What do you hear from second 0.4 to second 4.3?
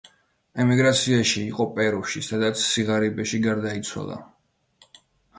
ემიგრაციაში იყო პერუში, სადაც სიღარიბეში გარდაიცვალა.